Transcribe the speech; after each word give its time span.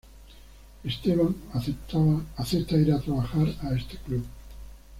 Esteban 0.83 1.35
acepta 1.53 2.75
ir 2.75 2.91
a 2.91 2.99
trabajar 2.99 3.49
a 3.61 3.75
este 3.75 3.97
club.. 3.97 4.25